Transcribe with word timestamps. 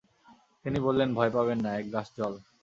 তিনি 0.65 0.79
বললেন, 0.79 1.09
ভয় 1.13 1.31
পাবেন 1.31 1.57
না, 1.61 1.69
এক 1.75 1.85
গ্লাস 1.89 2.07
জল। 2.17 2.33